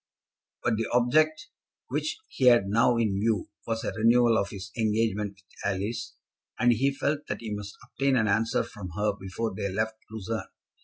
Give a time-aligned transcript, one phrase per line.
[0.63, 1.49] But the object
[1.89, 5.43] which he had now in view was a renewal of his engagement with
[5.73, 6.15] Alice,
[6.57, 10.49] and he felt that he must obtain an answer from her before they left Lucerne.